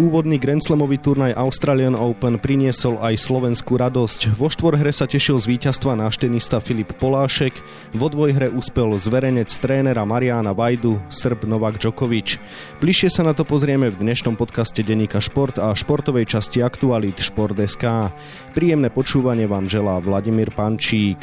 Úvodný 0.00 0.40
Grand 0.40 0.64
Slamový 0.64 0.96
turnaj 0.96 1.36
Australian 1.36 1.92
Open 1.92 2.40
priniesol 2.40 2.96
aj 3.04 3.12
slovenskú 3.28 3.76
radosť. 3.76 4.40
Vo 4.40 4.48
štvorhre 4.48 4.88
sa 4.88 5.04
tešil 5.04 5.36
z 5.36 5.44
víťazstva 5.52 5.92
náš 5.92 6.16
tenista 6.16 6.64
Filip 6.64 6.96
Polášek, 6.96 7.52
vo 7.92 8.08
dvojhre 8.08 8.48
uspel 8.48 8.96
zverenec 8.96 9.52
trénera 9.52 10.08
Mariana 10.08 10.56
Vajdu, 10.56 10.96
Srb 11.12 11.44
Novak 11.44 11.76
Djokovic. 11.76 12.40
Bližšie 12.80 13.12
sa 13.12 13.20
na 13.20 13.36
to 13.36 13.44
pozrieme 13.44 13.92
v 13.92 14.00
dnešnom 14.00 14.32
podcaste 14.32 14.80
Deníka 14.80 15.20
Šport 15.20 15.60
a 15.60 15.76
športovej 15.76 16.24
časti 16.24 16.64
Aktualit 16.64 17.20
Šport.sk. 17.20 18.16
Príjemné 18.56 18.88
počúvanie 18.88 19.44
vám 19.44 19.68
želá 19.68 20.00
Vladimír 20.00 20.56
Pančík. 20.56 21.20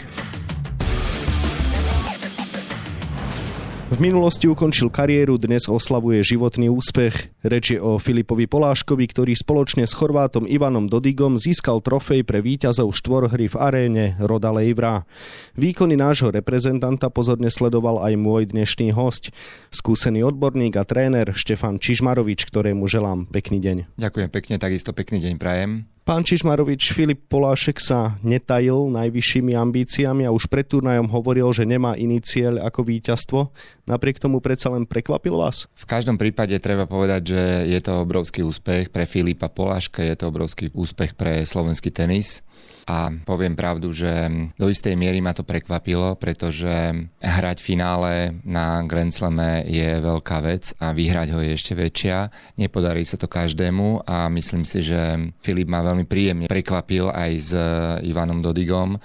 V 3.90 3.98
minulosti 3.98 4.46
ukončil 4.46 4.94
kariéru, 4.94 5.42
dnes 5.42 5.66
oslavuje 5.66 6.22
životný 6.22 6.70
úspech. 6.70 7.34
Reč 7.42 7.74
je 7.74 7.82
o 7.82 7.98
Filipovi 7.98 8.46
Poláškovi, 8.46 9.02
ktorý 9.10 9.34
spoločne 9.34 9.90
s 9.90 9.98
Chorvátom 9.98 10.46
Ivanom 10.46 10.86
Dodigom 10.86 11.42
získal 11.42 11.82
trofej 11.82 12.22
pre 12.22 12.38
víťazov 12.38 12.94
štvorhry 12.94 13.50
v 13.50 13.56
aréne 13.58 14.06
Roda 14.22 14.54
Lejvra. 14.54 15.10
Výkony 15.58 15.98
nášho 15.98 16.30
reprezentanta 16.30 17.10
pozorne 17.10 17.50
sledoval 17.50 18.06
aj 18.06 18.14
môj 18.14 18.54
dnešný 18.54 18.94
host, 18.94 19.34
skúsený 19.74 20.22
odborník 20.22 20.78
a 20.78 20.86
tréner 20.86 21.34
Štefan 21.34 21.82
Čižmarovič, 21.82 22.46
ktorému 22.46 22.86
želám 22.86 23.26
pekný 23.26 23.58
deň. 23.58 23.98
Ďakujem 23.98 24.30
pekne, 24.30 24.62
takisto 24.62 24.94
pekný 24.94 25.18
deň 25.18 25.42
prajem. 25.42 25.90
Pán 26.10 26.26
Čižmarovič, 26.26 26.90
Filip 26.98 27.30
Polášek 27.30 27.78
sa 27.78 28.18
netajil 28.26 28.90
najvyššími 28.98 29.54
ambíciami 29.54 30.26
a 30.26 30.34
už 30.34 30.50
pred 30.50 30.66
turnajom 30.66 31.06
hovoril, 31.06 31.46
že 31.54 31.70
nemá 31.70 31.94
iný 32.02 32.18
cieľ 32.18 32.66
ako 32.66 32.82
víťazstvo. 32.82 33.54
Napriek 33.86 34.18
tomu 34.18 34.42
predsa 34.42 34.74
len 34.74 34.90
prekvapil 34.90 35.38
vás? 35.38 35.70
V 35.78 35.86
každom 35.86 36.18
prípade 36.18 36.58
treba 36.58 36.90
povedať, 36.90 37.38
že 37.38 37.42
je 37.70 37.78
to 37.86 38.02
obrovský 38.02 38.42
úspech 38.42 38.90
pre 38.90 39.06
Filipa 39.06 39.54
Poláška, 39.54 40.02
je 40.02 40.18
to 40.18 40.34
obrovský 40.34 40.74
úspech 40.74 41.14
pre 41.14 41.46
slovenský 41.46 41.94
tenis 41.94 42.42
a 42.90 43.14
poviem 43.22 43.54
pravdu, 43.54 43.94
že 43.94 44.10
do 44.58 44.66
istej 44.66 44.98
miery 44.98 45.22
ma 45.22 45.38
to 45.38 45.46
prekvapilo, 45.46 46.18
pretože 46.18 46.66
hrať 47.22 47.62
finále 47.62 48.34
na 48.42 48.82
Grand 48.82 49.14
Slame 49.14 49.62
je 49.70 50.02
veľká 50.02 50.42
vec 50.42 50.74
a 50.82 50.90
vyhrať 50.90 51.38
ho 51.38 51.40
je 51.46 51.54
ešte 51.54 51.78
väčšia. 51.78 52.34
Nepodarí 52.58 53.06
sa 53.06 53.22
to 53.22 53.30
každému 53.30 54.10
a 54.10 54.26
myslím 54.34 54.66
si, 54.66 54.82
že 54.82 54.98
Filip 55.46 55.70
ma 55.70 55.86
veľmi 55.86 56.10
príjemne 56.10 56.50
prekvapil 56.50 57.14
aj 57.14 57.32
s 57.38 57.52
Ivanom 58.02 58.42
Dodigom 58.42 58.98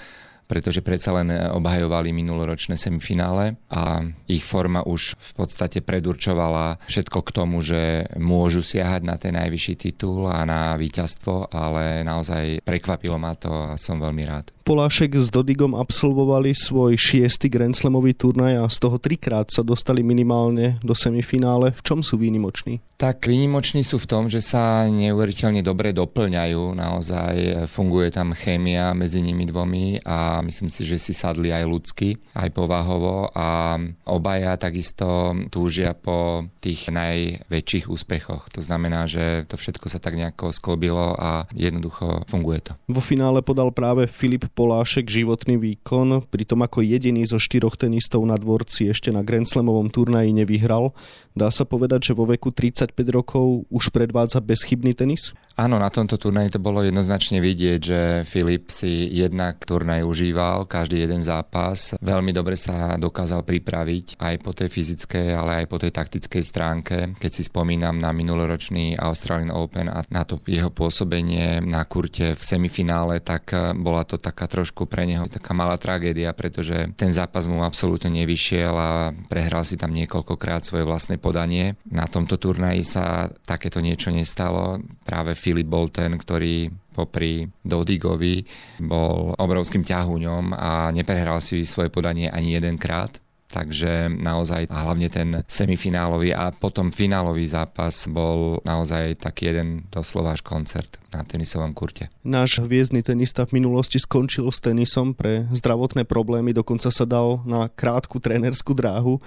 pretože 0.46 0.84
predsa 0.84 1.16
len 1.16 1.32
obhajovali 1.32 2.12
minuloročné 2.12 2.76
semifinále 2.76 3.56
a 3.72 4.04
ich 4.28 4.44
forma 4.44 4.84
už 4.84 5.16
v 5.18 5.32
podstate 5.34 5.80
predurčovala 5.80 6.78
všetko 6.86 7.18
k 7.24 7.30
tomu, 7.34 7.64
že 7.64 8.06
môžu 8.20 8.60
siahať 8.60 9.02
na 9.04 9.16
ten 9.16 9.34
najvyšší 9.34 9.74
titul 9.76 10.28
a 10.28 10.44
na 10.46 10.76
víťazstvo, 10.78 11.50
ale 11.52 12.06
naozaj 12.06 12.62
prekvapilo 12.62 13.16
ma 13.18 13.34
to 13.34 13.50
a 13.50 13.80
som 13.80 13.98
veľmi 13.98 14.24
rád. 14.24 14.54
Polášek 14.64 15.20
s 15.20 15.28
Dodigom 15.28 15.76
absolvovali 15.76 16.56
svoj 16.56 16.96
šiestý 16.96 17.52
Grand 17.52 17.76
Slamový 17.76 18.16
turnaj 18.16 18.64
a 18.64 18.72
z 18.72 18.80
toho 18.80 18.96
trikrát 18.96 19.52
sa 19.52 19.60
dostali 19.60 20.00
minimálne 20.00 20.80
do 20.80 20.96
semifinále. 20.96 21.76
V 21.76 21.84
čom 21.84 22.00
sú 22.00 22.16
výnimoční? 22.16 22.80
Tak 22.96 23.28
výnimoční 23.28 23.84
sú 23.84 24.00
v 24.00 24.08
tom, 24.08 24.32
že 24.32 24.40
sa 24.40 24.88
neuveriteľne 24.88 25.60
dobre 25.60 25.92
doplňajú. 25.92 26.80
Naozaj 26.80 27.68
funguje 27.68 28.08
tam 28.08 28.32
chémia 28.32 28.96
medzi 28.96 29.20
nimi 29.20 29.44
dvomi 29.44 30.00
a 30.00 30.33
myslím 30.42 30.72
si, 30.72 30.82
že 30.88 30.98
si 30.98 31.12
sadli 31.12 31.52
aj 31.52 31.64
ľudsky, 31.68 32.18
aj 32.34 32.48
povahovo 32.50 33.30
a 33.30 33.78
obaja 34.08 34.56
takisto 34.58 35.36
túžia 35.52 35.92
po 35.92 36.48
tých 36.58 36.88
najväčších 36.88 37.86
úspechoch. 37.92 38.48
To 38.56 38.64
znamená, 38.64 39.04
že 39.04 39.44
to 39.46 39.60
všetko 39.60 39.92
sa 39.92 40.00
tak 40.00 40.16
nejako 40.16 40.50
sklobilo 40.50 41.14
a 41.14 41.44
jednoducho 41.52 42.24
funguje 42.26 42.64
to. 42.64 42.72
Vo 42.88 43.04
finále 43.04 43.44
podal 43.44 43.70
práve 43.70 44.08
Filip 44.08 44.48
Polášek 44.56 45.06
životný 45.06 45.60
výkon, 45.60 46.24
pritom 46.26 46.64
ako 46.64 46.80
jediný 46.80 47.22
zo 47.28 47.36
štyroch 47.36 47.76
tenistov 47.76 48.24
na 48.24 48.40
dvorci 48.40 48.88
ešte 48.88 49.12
na 49.12 49.20
Grand 49.20 49.46
Slamovom 49.46 49.92
turnaji 49.92 50.32
nevyhral. 50.32 50.96
Dá 51.34 51.50
sa 51.50 51.66
povedať, 51.66 52.10
že 52.10 52.16
vo 52.16 52.30
veku 52.30 52.54
35 52.54 52.94
rokov 53.10 53.66
už 53.66 53.90
predvádza 53.90 54.38
bezchybný 54.38 54.94
tenis? 54.94 55.34
Áno, 55.58 55.82
na 55.82 55.90
tomto 55.90 56.14
turnaji 56.14 56.54
to 56.54 56.62
bolo 56.62 56.86
jednoznačne 56.86 57.42
vidieť, 57.42 57.80
že 57.82 58.00
Filip 58.22 58.70
si 58.70 59.10
jednak 59.10 59.66
turnaj 59.66 60.06
užíval, 60.24 60.64
každý 60.64 61.04
jeden 61.04 61.20
zápas. 61.20 61.92
Veľmi 62.00 62.32
dobre 62.32 62.56
sa 62.56 62.96
dokázal 62.96 63.44
pripraviť 63.44 64.16
aj 64.16 64.34
po 64.40 64.56
tej 64.56 64.72
fyzickej, 64.72 65.36
ale 65.36 65.50
aj 65.60 65.66
po 65.68 65.76
tej 65.76 65.92
taktickej 65.92 66.40
stránke. 66.40 66.96
Keď 67.20 67.28
si 67.28 67.44
spomínam 67.44 68.00
na 68.00 68.08
minuloročný 68.16 68.96
Australian 68.96 69.52
Open 69.52 69.92
a 69.92 70.00
na 70.08 70.24
to 70.24 70.40
jeho 70.48 70.72
pôsobenie 70.72 71.60
na 71.60 71.84
kurte 71.84 72.32
v 72.32 72.40
semifinále, 72.40 73.20
tak 73.20 73.52
bola 73.76 74.08
to 74.08 74.16
taká 74.16 74.48
trošku 74.48 74.88
pre 74.88 75.04
neho 75.04 75.28
taká 75.28 75.52
malá 75.52 75.76
tragédia, 75.76 76.32
pretože 76.32 76.96
ten 76.96 77.12
zápas 77.12 77.44
mu 77.44 77.60
absolútne 77.60 78.08
nevyšiel 78.24 78.72
a 78.72 79.12
prehral 79.28 79.68
si 79.68 79.76
tam 79.76 79.92
niekoľkokrát 79.92 80.64
svoje 80.64 80.88
vlastné 80.88 81.20
podanie. 81.20 81.76
Na 81.84 82.08
tomto 82.08 82.40
turnaji 82.40 82.80
sa 82.80 83.28
takéto 83.44 83.84
niečo 83.84 84.08
nestalo. 84.08 84.80
Práve 85.04 85.36
Filip 85.36 85.68
bol 85.68 85.92
ten, 85.92 86.16
ktorý 86.16 86.72
popri 86.94 87.50
Dodigovi 87.66 88.46
bol 88.78 89.34
obrovským 89.34 89.82
ťahuňom 89.82 90.54
a 90.54 90.94
neprehral 90.94 91.42
si 91.42 91.66
svoje 91.66 91.90
podanie 91.90 92.30
ani 92.30 92.54
jedenkrát. 92.54 93.18
Takže 93.44 94.10
naozaj 94.10 94.66
a 94.66 94.88
hlavne 94.88 95.06
ten 95.12 95.44
semifinálový 95.46 96.34
a 96.34 96.50
potom 96.50 96.90
finálový 96.90 97.46
zápas 97.46 98.10
bol 98.10 98.58
naozaj 98.66 99.20
taký 99.20 99.52
jeden 99.52 99.86
doslova 99.94 100.34
až 100.34 100.42
koncert 100.42 101.03
na 101.14 101.24
tenisovom 101.24 101.70
kurte. 101.70 102.10
Náš 102.26 102.60
hviezdny 102.64 103.06
tenista 103.06 103.46
v 103.46 103.62
minulosti 103.62 104.02
skončil 104.02 104.50
s 104.50 104.58
tenisom 104.58 105.14
pre 105.14 105.46
zdravotné 105.54 106.02
problémy, 106.02 106.50
dokonca 106.50 106.90
sa 106.90 107.06
dal 107.06 107.40
na 107.46 107.70
krátku 107.70 108.18
trénerskú 108.18 108.74
dráhu 108.74 109.22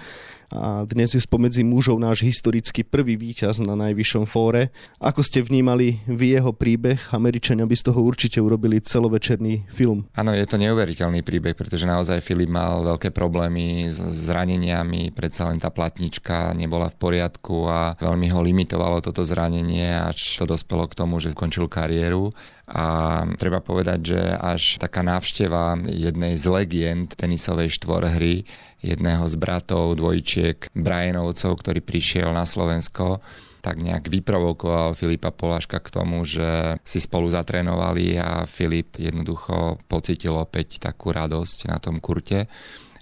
a 0.48 0.88
dnes 0.88 1.12
je 1.12 1.20
spomedzi 1.20 1.60
mužov 1.60 2.00
náš 2.00 2.24
historický 2.24 2.80
prvý 2.80 3.20
víťaz 3.20 3.60
na 3.60 3.76
najvyššom 3.76 4.24
fóre. 4.24 4.72
Ako 4.96 5.20
ste 5.20 5.44
vnímali 5.44 6.00
vy 6.08 6.40
jeho 6.40 6.56
príbeh? 6.56 7.12
Američania 7.12 7.68
by 7.68 7.76
z 7.76 7.92
toho 7.92 8.00
určite 8.00 8.40
urobili 8.40 8.80
celovečerný 8.80 9.68
film. 9.68 10.08
Áno, 10.16 10.32
je 10.32 10.48
to 10.48 10.56
neuveriteľný 10.56 11.20
príbeh, 11.20 11.52
pretože 11.52 11.84
naozaj 11.84 12.24
Filip 12.24 12.48
mal 12.48 12.80
veľké 12.80 13.12
problémy 13.12 13.92
s 13.92 14.00
zraneniami, 14.00 15.12
predsa 15.12 15.52
len 15.52 15.60
tá 15.60 15.68
platnička 15.68 16.56
nebola 16.56 16.88
v 16.88 16.96
poriadku 16.96 17.68
a 17.68 17.92
veľmi 18.00 18.32
ho 18.32 18.40
limitovalo 18.40 19.04
toto 19.04 19.28
zranenie, 19.28 20.00
až 20.00 20.40
to 20.40 20.48
dospelo 20.48 20.88
k 20.88 20.96
tomu, 20.96 21.20
že 21.20 21.36
skončil 21.36 21.68
kariéru 21.78 22.34
a 22.66 22.84
treba 23.38 23.62
povedať, 23.62 23.98
že 24.02 24.20
až 24.34 24.82
taká 24.82 25.06
návšteva 25.06 25.78
jednej 25.86 26.34
z 26.34 26.44
legend 26.50 27.14
tenisovej 27.14 27.70
štvorhry, 27.78 28.44
jedného 28.82 29.24
z 29.30 29.34
bratov, 29.38 29.96
dvojčiek 29.96 30.68
Brianovcov, 30.74 31.54
ktorý 31.62 31.80
prišiel 31.80 32.34
na 32.34 32.42
Slovensko, 32.42 33.22
tak 33.62 33.82
nejak 33.82 34.06
vyprovokoval 34.06 34.94
Filipa 34.94 35.34
Poláška 35.34 35.82
k 35.82 35.90
tomu, 35.90 36.22
že 36.22 36.78
si 36.86 37.02
spolu 37.02 37.26
zatrénovali 37.30 38.14
a 38.18 38.46
Filip 38.46 38.98
jednoducho 38.98 39.82
pocitil 39.90 40.38
opäť 40.38 40.78
takú 40.78 41.10
radosť 41.10 41.70
na 41.70 41.82
tom 41.82 41.98
kurte 41.98 42.46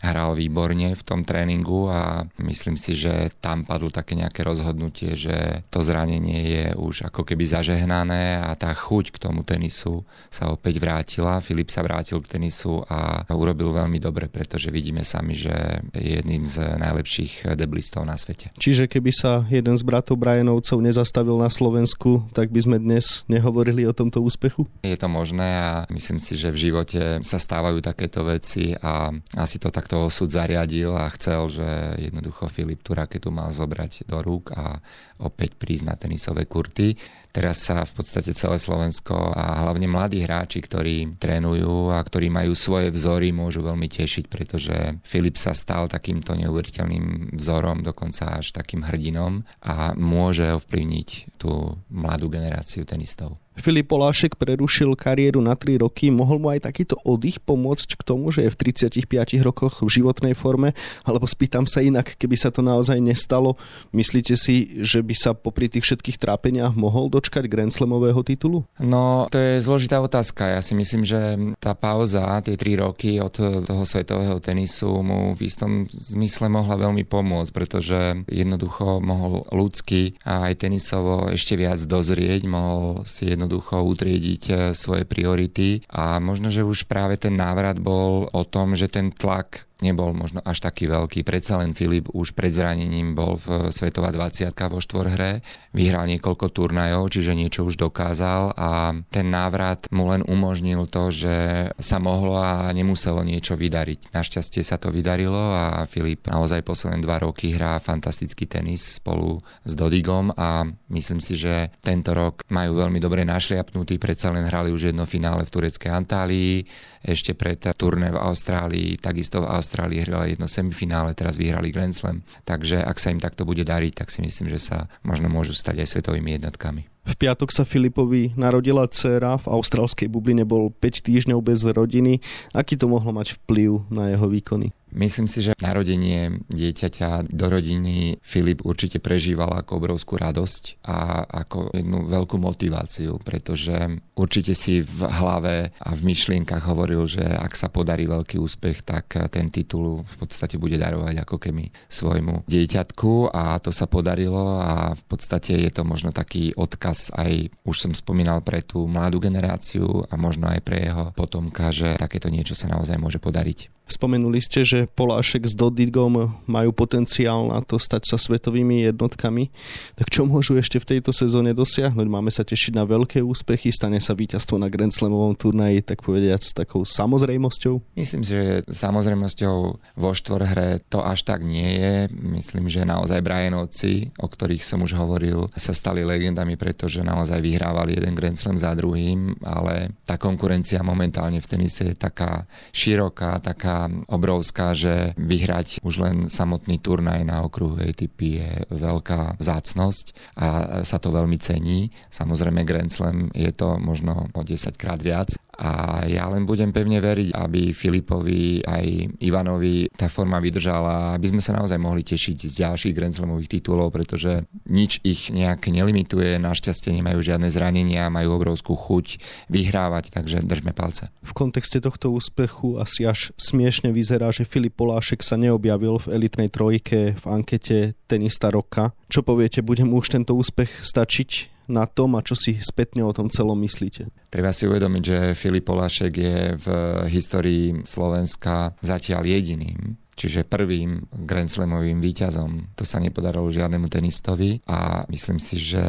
hral 0.03 0.37
výborne 0.37 0.93
v 0.93 1.03
tom 1.03 1.23
tréningu 1.23 1.89
a 1.89 2.25
myslím 2.43 2.77
si, 2.77 2.97
že 2.97 3.33
tam 3.41 3.65
padlo 3.65 3.89
také 3.89 4.17
nejaké 4.17 4.45
rozhodnutie, 4.45 5.17
že 5.17 5.63
to 5.73 5.81
zranenie 5.81 6.41
je 6.47 6.67
už 6.77 7.09
ako 7.09 7.25
keby 7.25 7.47
zažehnané 7.47 8.41
a 8.41 8.53
tá 8.59 8.73
chuť 8.73 9.15
k 9.15 9.21
tomu 9.21 9.47
tenisu 9.47 10.05
sa 10.29 10.53
opäť 10.53 10.79
vrátila. 10.83 11.41
Filip 11.41 11.73
sa 11.73 11.81
vrátil 11.85 12.21
k 12.21 12.39
tenisu 12.39 12.85
a 12.87 13.25
urobil 13.33 13.73
veľmi 13.73 13.99
dobre, 14.03 14.29
pretože 14.29 14.69
vidíme 14.73 15.07
sami, 15.07 15.37
že 15.37 15.83
je 15.97 16.21
jedným 16.21 16.45
z 16.45 16.77
najlepších 16.77 17.57
deblistov 17.57 18.05
na 18.05 18.17
svete. 18.19 18.53
Čiže 18.57 18.89
keby 18.91 19.11
sa 19.13 19.45
jeden 19.49 19.75
z 19.77 19.83
bratov 19.83 20.19
Brianovcov 20.21 20.79
nezastavil 20.83 21.39
na 21.39 21.49
Slovensku, 21.53 22.27
tak 22.33 22.51
by 22.51 22.61
sme 22.63 22.77
dnes 22.83 23.23
nehovorili 23.31 23.85
o 23.87 23.95
tomto 23.95 24.21
úspechu? 24.23 24.67
Je 24.83 24.97
to 24.99 25.09
možné 25.11 25.47
a 25.47 25.71
myslím 25.93 26.19
si, 26.19 26.35
že 26.39 26.53
v 26.53 26.71
živote 26.71 27.23
sa 27.23 27.39
stávajú 27.39 27.79
takéto 27.81 28.25
veci 28.27 28.75
a 28.79 29.13
asi 29.37 29.57
to 29.61 29.71
tak 29.71 29.86
takto 29.87 30.11
osud 30.11 30.27
zariadil 30.27 30.99
a 30.99 31.07
chcel, 31.15 31.47
že 31.47 31.63
jednoducho 32.03 32.51
Filip 32.51 32.83
tú 32.83 32.91
raketu 32.91 33.31
mal 33.31 33.55
zobrať 33.55 34.03
do 34.11 34.19
rúk 34.19 34.51
a 34.51 34.83
opäť 35.23 35.55
prísť 35.55 35.87
na 35.87 35.95
tenisové 35.95 36.51
kurty. 36.51 36.99
Teraz 37.37 37.69
sa 37.69 37.85
v 37.85 38.01
podstate 38.01 38.33
celé 38.33 38.57
Slovensko 38.57 39.13
a 39.13 39.61
hlavne 39.61 39.85
mladí 39.85 40.25
hráči, 40.25 40.65
ktorí 40.65 41.21
trénujú 41.21 41.93
a 41.93 42.01
ktorí 42.01 42.33
majú 42.33 42.57
svoje 42.57 42.89
vzory, 42.89 43.29
môžu 43.29 43.61
veľmi 43.61 43.93
tešiť, 43.93 44.25
pretože 44.25 44.73
Filip 45.05 45.37
sa 45.37 45.53
stal 45.53 45.85
takýmto 45.85 46.33
neuveriteľným 46.33 47.37
vzorom, 47.37 47.85
dokonca 47.85 48.41
až 48.41 48.57
takým 48.57 48.89
hrdinom 48.89 49.45
a 49.61 49.93
môže 49.93 50.49
ovplyvniť 50.49 51.37
tú 51.37 51.77
mladú 51.93 52.33
generáciu 52.33 52.89
tenistov. 52.89 53.37
Filip 53.57 53.89
Polášek 53.89 54.37
prerušil 54.37 54.93
kariéru 55.01 55.41
na 55.41 55.57
3 55.57 55.81
roky. 55.81 56.13
Mohol 56.13 56.39
mu 56.45 56.49
aj 56.53 56.69
takýto 56.69 57.01
oddych 57.09 57.41
pomôcť 57.41 57.97
k 57.97 58.03
tomu, 58.05 58.29
že 58.29 58.45
je 58.45 58.53
v 58.53 58.61
35 58.69 59.09
rokoch 59.41 59.81
v 59.81 59.89
životnej 59.89 60.37
forme? 60.37 60.77
Alebo 61.09 61.25
spýtam 61.25 61.65
sa 61.65 61.81
inak, 61.81 62.21
keby 62.21 62.37
sa 62.37 62.53
to 62.53 62.61
naozaj 62.61 63.01
nestalo, 63.01 63.57
myslíte 63.97 64.37
si, 64.37 64.85
že 64.85 65.01
by 65.01 65.15
sa 65.17 65.33
popri 65.33 65.73
tých 65.73 65.89
všetkých 65.89 66.21
trápeniach 66.21 66.77
mohol 66.77 67.09
dočkať 67.09 67.26
dočkať 67.27 67.51
Grand 67.51 67.75
Slamového 67.75 68.23
titulu? 68.23 68.63
No, 68.79 69.27
to 69.35 69.35
je 69.35 69.59
zložitá 69.59 69.99
otázka. 69.99 70.47
Ja 70.47 70.63
si 70.63 70.79
myslím, 70.79 71.03
že 71.03 71.35
tá 71.59 71.75
pauza, 71.75 72.39
tie 72.47 72.55
tri 72.55 72.79
roky 72.79 73.19
od 73.19 73.35
toho 73.67 73.83
svetového 73.83 74.39
tenisu 74.39 75.03
mu 75.03 75.35
v 75.35 75.51
istom 75.51 75.91
zmysle 75.91 76.47
mohla 76.47 76.79
veľmi 76.79 77.03
pomôcť, 77.03 77.51
pretože 77.51 78.23
jednoducho 78.31 79.03
mohol 79.03 79.43
ľudsky 79.51 80.15
a 80.23 80.47
aj 80.47 80.71
tenisovo 80.71 81.27
ešte 81.35 81.59
viac 81.59 81.83
dozrieť, 81.83 82.47
mohol 82.47 83.03
si 83.11 83.27
jednoducho 83.27 83.83
utriediť 83.83 84.43
eh, 84.55 84.57
svoje 84.71 85.03
priority 85.03 85.83
a 85.91 86.23
možno, 86.23 86.55
že 86.55 86.63
už 86.63 86.87
práve 86.87 87.19
ten 87.19 87.35
návrat 87.35 87.83
bol 87.83 88.31
o 88.31 88.43
tom, 88.47 88.79
že 88.79 88.87
ten 88.87 89.11
tlak 89.11 89.66
nebol 89.85 90.17
možno 90.17 90.41
až 90.41 90.65
taký 90.65 90.89
veľký. 90.89 91.21
Predsa 91.21 91.61
len 91.61 91.77
Filip 91.77 92.09
už 92.17 92.33
pred 92.33 92.49
zranením 92.49 93.13
bol 93.13 93.37
v 93.37 93.69
Svetová 93.69 94.09
20 94.09 94.53
vo 94.73 94.81
štvorhre, 94.81 95.45
vyhral 95.77 96.09
niekoľko 96.09 96.49
turnajov, 96.49 97.13
čiže 97.13 97.37
niečo 97.37 97.69
už 97.69 97.77
dokázal 97.77 98.57
a 98.57 98.97
ten 99.13 99.29
návrat 99.29 99.85
mu 99.93 100.09
len 100.09 100.25
umožnil 100.25 100.89
to, 100.89 101.13
že 101.13 101.37
sa 101.77 102.01
mohlo 102.01 102.41
a 102.41 102.73
nemuselo 102.73 103.21
niečo 103.21 103.55
vydariť. 103.55 104.17
Našťastie 104.17 104.65
sa 104.65 104.81
to 104.81 104.89
vydarilo 104.89 105.37
a 105.37 105.85
Filip 105.85 106.25
naozaj 106.25 106.65
posledné 106.65 107.05
dva 107.05 107.21
roky 107.21 107.53
hrá 107.53 107.77
fantastický 107.77 108.49
tenis 108.49 108.97
spolu 108.97 109.45
s 109.63 109.73
Dodigom 109.77 110.33
a 110.33 110.65
myslím 110.89 111.21
si, 111.21 111.37
že 111.37 111.69
tento 111.85 112.17
rok 112.17 112.49
majú 112.49 112.81
veľmi 112.81 112.97
dobre 112.97 113.29
našliapnutý, 113.29 114.01
predsa 114.01 114.33
len 114.33 114.49
hrali 114.49 114.73
už 114.73 114.93
jedno 114.93 115.05
finále 115.05 115.45
v 115.45 115.53
tureckej 115.53 115.91
Antálii, 115.93 116.65
ešte 117.07 117.39
pred 117.39 117.63
turné 117.79 118.11
v 118.11 118.19
Austrálii, 118.19 118.99
takisto 118.99 119.47
v 119.47 119.51
Austrálii 119.55 120.03
hrali 120.03 120.35
jedno 120.35 120.51
semifinále, 120.51 121.15
teraz 121.15 121.39
vyhrali 121.39 121.71
Grand 121.71 121.95
Slam. 121.95 122.27
Takže 122.43 122.83
ak 122.83 122.99
sa 122.99 123.15
im 123.15 123.23
takto 123.23 123.47
bude 123.47 123.63
dariť, 123.63 124.03
tak 124.03 124.11
si 124.11 124.27
myslím, 124.27 124.51
že 124.51 124.59
sa 124.59 124.91
možno 125.07 125.31
môžu 125.31 125.55
stať 125.55 125.87
aj 125.87 125.89
svetovými 125.95 126.35
jednotkami. 126.43 126.96
V 127.07 127.15
piatok 127.15 127.55
sa 127.55 127.63
Filipovi 127.63 128.35
narodila 128.35 128.91
dcéra, 128.91 129.39
v 129.39 129.47
austrálskej 129.47 130.11
bubline 130.11 130.43
bol 130.43 130.75
5 130.75 131.07
týždňov 131.07 131.39
bez 131.39 131.63
rodiny. 131.63 132.19
Aký 132.51 132.75
to 132.75 132.91
mohlo 132.91 133.15
mať 133.15 133.39
vplyv 133.39 133.87
na 133.95 134.11
jeho 134.11 134.27
výkony? 134.27 134.75
Myslím 134.97 135.29
si, 135.29 135.45
že 135.45 135.53
narodenie 135.61 136.41
dieťaťa 136.49 137.29
do 137.29 137.47
rodiny 137.53 138.17
Filip 138.25 138.65
určite 138.65 138.97
prežíval 138.97 139.53
ako 139.53 139.77
obrovskú 139.77 140.17
radosť 140.17 140.81
a 140.89 141.27
ako 141.45 141.75
jednu 141.77 142.09
veľkú 142.09 142.41
motiváciu, 142.41 143.21
pretože 143.21 143.77
určite 144.17 144.57
si 144.57 144.81
v 144.81 145.01
hlave 145.05 145.75
a 145.77 145.91
v 145.93 146.01
myšlienkach 146.01 146.65
hovoril, 146.65 147.05
že 147.11 147.21
ak 147.21 147.53
sa 147.59 147.69
podarí 147.69 148.09
veľký 148.09 148.41
úspech, 148.41 148.89
tak 148.89 149.21
ten 149.29 149.53
titul 149.53 150.01
v 150.01 150.15
podstate 150.17 150.57
bude 150.57 150.81
darovať 150.81 151.29
ako 151.29 151.37
keby 151.45 151.69
svojmu 151.93 152.49
dieťatku 152.49 153.37
a 153.37 153.61
to 153.61 153.77
sa 153.77 153.85
podarilo 153.85 154.65
a 154.65 154.97
v 154.97 155.03
podstate 155.13 155.61
je 155.61 155.71
to 155.77 155.85
možno 155.85 156.09
taký 156.09 156.57
odkaz 156.57 156.96
aj, 157.13 157.53
už 157.69 157.77
som 157.77 157.93
spomínal, 157.93 158.41
pre 158.41 158.65
tú 158.65 158.89
mladú 158.89 159.21
generáciu 159.21 160.05
a 160.09 160.15
možno 160.17 160.49
aj 160.49 160.61
pre 160.65 160.89
jeho 160.89 161.13
potomka, 161.13 161.69
že 161.71 162.01
takéto 162.01 162.33
niečo 162.33 162.57
sa 162.57 162.73
naozaj 162.73 162.97
môže 162.97 163.21
podariť. 163.21 163.76
Spomenuli 163.87 164.43
ste, 164.43 164.67
že 164.67 164.91
Polášek 164.91 165.47
s 165.47 165.55
Dodigom 165.55 166.35
majú 166.43 166.71
potenciál 166.75 167.47
na 167.55 167.63
to 167.63 167.79
stať 167.79 168.03
sa 168.11 168.19
svetovými 168.19 168.83
jednotkami. 168.83 169.55
Tak 169.95 170.11
čo 170.11 170.27
môžu 170.27 170.59
ešte 170.59 170.83
v 170.83 170.99
tejto 170.99 171.15
sezóne 171.15 171.55
dosiahnuť? 171.55 172.07
Máme 172.11 172.35
sa 172.35 172.43
tešiť 172.43 172.75
na 172.75 172.83
veľké 172.83 173.23
úspechy, 173.23 173.71
stane 173.71 174.03
sa 174.03 174.19
víťazstvo 174.19 174.59
na 174.59 174.67
Grand 174.67 174.91
Slamovom 174.91 175.39
turnaji, 175.39 175.87
tak 175.87 176.03
povediať, 176.03 176.43
s 176.43 176.51
takou 176.51 176.83
samozrejmosťou? 176.83 177.95
Myslím, 177.95 178.27
že 178.27 178.67
samozrejmosťou 178.67 179.57
vo 179.79 180.11
štvorhre 180.11 180.83
to 180.91 181.07
až 181.07 181.23
tak 181.23 181.47
nie 181.47 181.79
je. 181.79 182.11
Myslím, 182.11 182.67
že 182.67 182.83
naozaj 182.83 183.23
Brianovci, 183.23 184.11
o 184.19 184.27
ktorých 184.27 184.67
som 184.67 184.83
už 184.83 184.99
hovoril, 184.99 185.47
sa 185.55 185.71
stali 185.71 186.03
legendami, 186.03 186.59
pretože 186.59 187.07
naozaj 187.07 187.39
vyhrávali 187.39 188.03
jeden 188.03 188.19
Grand 188.19 188.35
Slam 188.35 188.59
za 188.59 188.75
druhým, 188.75 189.39
ale 189.47 189.95
tá 190.03 190.19
konkurencia 190.19 190.83
momentálne 190.83 191.39
v 191.39 191.47
tenise 191.47 191.95
je 191.95 191.95
taká 191.95 192.51
široká, 192.75 193.39
taká 193.77 193.93
obrovská, 194.09 194.73
že 194.73 195.13
vyhrať 195.21 195.85
už 195.85 195.95
len 196.01 196.17
samotný 196.33 196.81
turnaj 196.81 197.21
na 197.29 197.45
okruhu 197.45 197.77
ATP 197.77 198.19
je 198.41 198.51
veľká 198.73 199.37
vzácnosť 199.37 200.07
a 200.41 200.47
sa 200.83 200.97
to 200.97 201.13
veľmi 201.13 201.37
cení. 201.37 201.93
Samozrejme 202.09 202.65
Grand 202.65 202.89
Slam 202.89 203.29
je 203.37 203.53
to 203.53 203.77
možno 203.77 204.33
o 204.33 204.41
10 204.41 204.81
krát 204.81 205.05
viac 205.05 205.37
a 205.57 206.05
ja 206.05 206.29
len 206.29 206.45
budem 206.45 206.69
pevne 206.71 207.01
veriť, 207.01 207.33
aby 207.33 207.73
Filipovi 207.73 208.61
aj 208.61 208.87
Ivanovi 209.25 209.89
tá 209.97 210.13
forma 210.13 210.37
vydržala, 210.37 211.17
aby 211.17 211.33
sme 211.33 211.41
sa 211.41 211.57
naozaj 211.57 211.81
mohli 211.81 212.05
tešiť 212.05 212.37
z 212.37 212.55
ďalších 212.63 212.93
Grand 212.93 213.17
Slamových 213.17 213.59
titulov, 213.59 213.89
pretože 213.91 214.45
nič 214.69 215.01
ich 215.01 215.33
nejak 215.33 215.73
nelimituje, 215.73 216.37
našťastie 216.37 216.93
nemajú 217.01 217.25
žiadne 217.25 217.49
zranenia, 217.49 218.13
majú 218.13 218.37
obrovskú 218.37 218.77
chuť 218.77 219.19
vyhrávať, 219.49 220.13
takže 220.13 220.45
držme 220.45 220.77
palce. 220.77 221.09
V 221.25 221.33
kontexte 221.33 221.81
tohto 221.81 222.13
úspechu 222.13 222.77
asi 222.77 223.09
až 223.09 223.33
smiešne 223.41 223.97
vyzerá, 223.97 224.29
že 224.29 224.45
Filip 224.45 224.77
Polášek 224.77 225.25
sa 225.25 225.41
neobjavil 225.41 226.05
v 226.05 226.21
elitnej 226.21 226.53
trojke 226.53 227.17
v 227.17 227.25
ankete 227.25 227.97
tenista 228.05 228.53
roka. 228.53 228.93
Čo 229.09 229.25
poviete, 229.25 229.65
bude 229.65 229.89
mu 229.89 230.05
už 230.05 230.13
tento 230.13 230.37
úspech 230.37 230.85
stačiť? 230.85 231.56
Na 231.67 231.87
tom 231.87 232.19
a 232.19 232.25
čo 232.25 232.35
si 232.39 232.59
spätne 232.63 233.03
o 233.03 233.15
tom 233.15 233.31
celom 233.31 233.59
myslíte? 233.63 234.11
Treba 234.31 234.51
si 234.51 234.67
uvedomiť, 234.67 235.03
že 235.03 235.19
Filip 235.39 235.67
Polášek 235.67 236.13
je 236.15 236.39
v 236.57 236.67
histórii 237.11 237.83
Slovenska 237.87 238.75
zatiaľ 238.83 239.27
jediným 239.27 239.99
čiže 240.17 240.49
prvým 240.49 241.05
Grand 241.29 241.47
Slamovým 241.47 242.01
víťazom. 242.01 242.73
To 242.73 242.89
sa 242.89 242.97
nepodarilo 242.99 243.53
žiadnemu 243.53 243.87
tenistovi 243.93 244.65
a 244.65 245.05
myslím 245.13 245.37
si, 245.37 245.61
že 245.61 245.85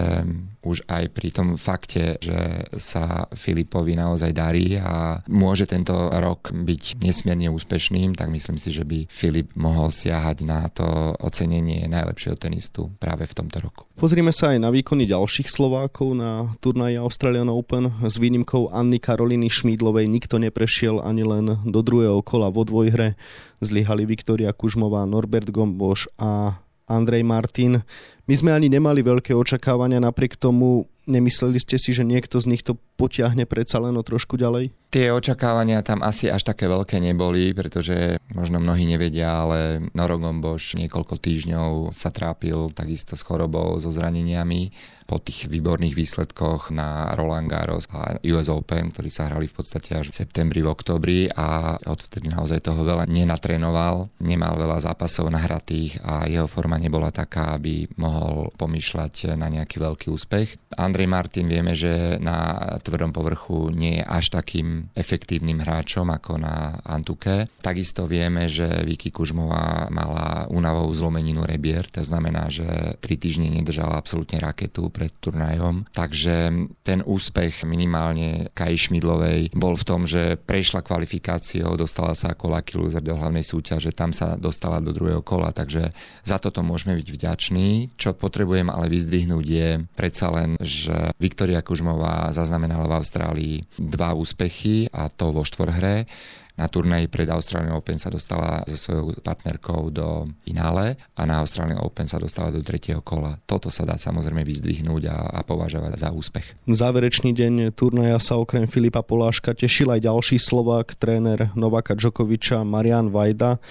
už 0.67 0.83
aj 0.91 1.03
pri 1.15 1.29
tom 1.31 1.55
fakte, 1.55 2.19
že 2.19 2.67
sa 2.75 3.31
Filipovi 3.31 3.95
naozaj 3.95 4.35
darí 4.35 4.75
a 4.75 5.23
môže 5.31 5.63
tento 5.63 5.95
rok 6.11 6.51
byť 6.51 6.99
nesmierne 6.99 7.47
úspešným, 7.47 8.19
tak 8.19 8.27
myslím 8.27 8.59
si, 8.59 8.75
že 8.75 8.83
by 8.83 9.07
Filip 9.07 9.55
mohol 9.55 9.95
siahať 9.95 10.37
na 10.43 10.67
to 10.67 11.15
ocenenie 11.23 11.87
najlepšieho 11.87 12.35
tenistu 12.35 12.91
práve 12.99 13.23
v 13.23 13.33
tomto 13.33 13.63
roku. 13.63 13.87
Pozrime 13.97 14.29
sa 14.35 14.53
aj 14.53 14.61
na 14.61 14.69
výkony 14.69 15.09
ďalších 15.09 15.49
Slovákov 15.49 16.13
na 16.13 16.53
turnaji 16.61 17.01
Australian 17.01 17.49
Open 17.49 17.89
s 18.03 18.19
výnimkou 18.21 18.69
Anny 18.69 19.01
Karoliny 19.01 19.49
Šmídlovej. 19.49 20.05
Nikto 20.05 20.37
neprešiel 20.37 21.01
ani 21.01 21.25
len 21.25 21.57
do 21.65 21.79
druhého 21.81 22.21
kola 22.21 22.53
vo 22.53 22.61
dvojhre. 22.61 23.17
Zlyhali 23.57 24.05
Viktoria 24.05 24.53
Kužmová, 24.53 25.01
Norbert 25.09 25.49
Gomboš 25.49 26.11
a 26.21 26.61
Andrej 26.85 27.25
Martin. 27.25 27.81
My 28.27 28.35
sme 28.35 28.51
ani 28.51 28.67
nemali 28.67 28.99
veľké 29.07 29.31
očakávania, 29.31 30.03
napriek 30.03 30.35
tomu 30.35 30.91
nemysleli 31.07 31.57
ste 31.63 31.79
si, 31.79 31.95
že 31.95 32.03
niekto 32.03 32.37
z 32.43 32.51
nich 32.51 32.61
to 32.61 32.75
potiahne 32.99 33.47
predsa 33.47 33.79
len 33.79 33.95
o 33.95 34.03
trošku 34.03 34.35
ďalej? 34.35 34.75
Tie 34.91 35.07
očakávania 35.11 35.79
tam 35.83 36.03
asi 36.03 36.27
až 36.27 36.43
také 36.43 36.67
veľké 36.67 36.99
neboli, 36.99 37.55
pretože 37.55 38.19
možno 38.31 38.59
mnohí 38.59 38.83
nevedia, 38.83 39.47
ale 39.47 39.83
Noro 39.95 40.19
Gomboš 40.19 40.75
niekoľko 40.75 41.15
týždňov 41.19 41.95
sa 41.95 42.11
trápil 42.11 42.71
takisto 42.75 43.15
s 43.15 43.23
chorobou, 43.23 43.79
so 43.79 43.91
zraneniami 43.91 44.71
po 45.07 45.23
tých 45.23 45.47
výborných 45.47 45.95
výsledkoch 45.95 46.75
na 46.75 47.15
Roland 47.15 47.47
Garros 47.47 47.87
a 47.95 48.19
US 48.19 48.51
Open, 48.51 48.91
ktorí 48.91 49.07
sa 49.07 49.31
hrali 49.31 49.47
v 49.47 49.55
podstate 49.55 49.95
až 49.95 50.11
v 50.11 50.19
septembri, 50.19 50.59
v 50.59 50.71
oktobri 50.71 51.31
a 51.31 51.79
odvtedy 51.79 52.27
naozaj 52.27 52.59
toho 52.59 52.83
veľa 52.83 53.07
nenatrénoval, 53.07 54.11
nemal 54.19 54.59
veľa 54.59 54.83
zápasov 54.83 55.31
nahratých 55.31 56.03
a 56.03 56.27
jeho 56.27 56.49
forma 56.51 56.75
nebola 56.75 57.11
taká, 57.13 57.55
aby 57.55 57.87
mohol 57.95 58.16
pomýšľať 58.55 59.37
na 59.37 59.47
nejaký 59.49 59.77
veľký 59.81 60.07
úspech. 60.11 60.59
Andrej 60.77 61.09
Martin 61.09 61.49
vieme, 61.49 61.73
že 61.73 62.21
na 62.21 62.57
tvrdom 62.83 63.09
povrchu 63.09 63.73
nie 63.73 63.99
je 63.99 64.03
až 64.05 64.29
takým 64.29 64.93
efektívnym 64.93 65.63
hráčom 65.63 66.05
ako 66.11 66.37
na 66.37 66.77
Antuke. 66.85 67.49
Takisto 67.63 68.05
vieme, 68.05 68.45
že 68.45 68.67
Vicky 68.85 69.09
Kužmová 69.09 69.89
mala 69.89 70.45
únavovú 70.53 70.93
zlomeninu 70.93 71.47
rebier, 71.47 71.89
to 71.89 72.05
znamená, 72.05 72.51
že 72.53 72.67
tri 73.01 73.17
týždne 73.17 73.49
nedržala 73.49 73.97
absolútne 73.97 74.37
raketu, 74.37 74.93
pred 74.93 75.11
turnajom. 75.17 75.89
Takže 75.91 76.53
ten 76.85 77.01
úspech 77.01 77.65
minimálne 77.65 78.53
Kaj 78.53 78.87
Šmidlovej 78.89 79.51
bol 79.57 79.73
v 79.73 79.87
tom, 79.87 80.05
že 80.05 80.37
prešla 80.37 80.85
kvalifikáciou, 80.85 81.73
dostala 81.73 82.13
sa 82.13 82.37
ako 82.37 82.53
lucky 82.53 82.77
loser 82.77 83.01
do 83.01 83.17
hlavnej 83.17 83.43
súťaže, 83.43 83.91
tam 83.97 84.13
sa 84.13 84.37
dostala 84.37 84.77
do 84.77 84.93
druhého 84.93 85.25
kola, 85.25 85.49
takže 85.49 85.89
za 86.21 86.37
toto 86.37 86.61
môžeme 86.61 86.93
byť 86.99 87.07
vďační. 87.09 87.97
Čo 87.97 88.06
potrebujem 88.15 88.71
ale 88.71 88.87
vyzdvihnúť 88.87 89.45
je 89.47 89.69
predsa 89.97 90.31
len, 90.31 90.55
že 90.63 91.11
Viktoria 91.19 91.59
Kužmová 91.59 92.31
zaznamenala 92.31 92.87
v 92.87 92.95
Austrálii 93.01 93.55
dva 93.75 94.15
úspechy 94.15 94.87
a 94.93 95.11
to 95.11 95.35
vo 95.35 95.43
štvorhre 95.43 96.07
na 96.57 96.65
turnaji 96.65 97.05
pred 97.05 97.29
Australian 97.29 97.77
Open 97.77 98.01
sa 98.01 98.09
dostala 98.09 98.65
so 98.65 98.89
svojou 98.89 99.13
partnerkou 99.21 99.93
do 99.93 100.25
finále 100.41 100.97
a 101.13 101.21
na 101.29 101.45
Australian 101.45 101.85
Open 101.85 102.09
sa 102.09 102.17
dostala 102.17 102.49
do 102.49 102.65
tretieho 102.65 103.05
kola. 103.05 103.37
Toto 103.45 103.69
sa 103.69 103.85
dá 103.85 103.93
samozrejme 103.93 104.41
vyzdvihnúť 104.41 105.03
a, 105.05 105.17
a 105.37 105.39
považovať 105.45 106.01
za 106.01 106.09
úspech. 106.09 106.57
Záverečný 106.65 107.37
deň 107.37 107.77
turnaja 107.77 108.17
sa 108.17 108.41
okrem 108.41 108.65
Filipa 108.65 109.05
Poláška 109.05 109.53
tešil 109.53 109.93
aj 109.93 110.09
ďalší 110.09 110.41
Slovák, 110.41 110.97
tréner 110.97 111.53
Novaka 111.53 111.93
Džokoviča 111.93 112.65
Marian 112.65 113.13
Vajda. 113.13 113.61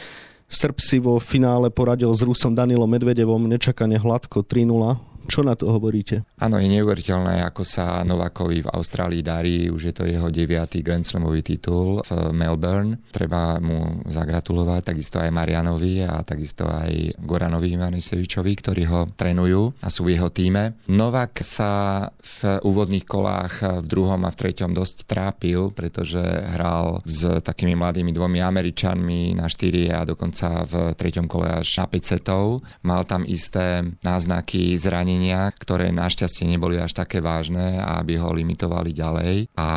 Srb 0.46 0.78
si 0.78 1.02
vo 1.02 1.18
finále 1.18 1.70
poradil 1.70 2.14
s 2.14 2.22
Rusom 2.22 2.54
Danilom 2.54 2.86
Medvedevom 2.90 3.50
nečakane 3.50 3.98
hladko 3.98 4.46
3-0 4.46 5.15
Čo 5.26 5.42
na 5.42 5.58
to 5.58 5.68
hovoríte? 5.74 6.22
Áno, 6.38 6.56
je 6.62 6.70
neuveriteľné, 6.70 7.42
ako 7.42 7.66
sa 7.66 8.00
Novakovi 8.06 8.62
v 8.62 8.70
Austrálii 8.70 9.20
darí. 9.26 9.66
Už 9.66 9.90
je 9.90 9.94
to 9.94 10.06
jeho 10.06 10.30
deviatý 10.30 10.80
Grand 10.86 11.02
Slamový 11.02 11.42
titul 11.42 12.00
v 12.06 12.30
Melbourne. 12.30 13.02
Treba 13.10 13.58
mu 13.58 14.06
zagratulovať, 14.06 14.94
takisto 14.94 15.18
aj 15.18 15.34
Marianovi 15.34 16.06
a 16.06 16.22
takisto 16.22 16.70
aj 16.70 17.18
Goranovi 17.18 17.74
Ivanisevičovi, 17.74 18.52
ktorí 18.54 18.82
ho 18.86 19.10
trénujú 19.18 19.82
a 19.82 19.90
sú 19.90 20.06
v 20.06 20.14
jeho 20.14 20.30
týme. 20.30 20.78
Novak 20.86 21.42
sa 21.42 22.06
v 22.22 22.62
úvodných 22.62 23.04
kolách 23.04 23.82
v 23.82 23.86
druhom 23.86 24.22
a 24.22 24.30
v 24.30 24.38
treťom 24.38 24.70
dosť 24.70 25.10
trápil, 25.10 25.74
pretože 25.74 26.22
hral 26.22 27.02
s 27.02 27.42
takými 27.42 27.74
mladými 27.74 28.14
dvomi 28.14 28.38
Američanmi 28.38 29.34
na 29.34 29.50
4 29.50 29.90
a 29.90 30.00
dokonca 30.06 30.62
v 30.64 30.94
treťom 30.94 31.26
kole 31.26 31.50
až 31.50 31.82
na 31.82 31.86
5 31.90 32.12
setov. 32.14 32.62
Mal 32.86 33.02
tam 33.08 33.26
isté 33.26 33.82
náznaky 34.06 34.78
zranenia, 34.78 35.15
ktoré 35.56 35.88
našťastie 35.90 36.44
neboli 36.44 36.76
až 36.76 36.92
také 36.92 37.24
vážne, 37.24 37.80
aby 37.80 38.20
ho 38.20 38.34
limitovali 38.34 38.92
ďalej. 38.92 39.34
A 39.56 39.68